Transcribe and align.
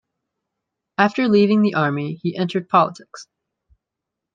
After 0.97 1.27
leaving 1.27 1.61
the 1.61 1.75
army, 1.75 2.15
he 2.23 2.35
entered 2.35 2.67
politics. 2.69 3.27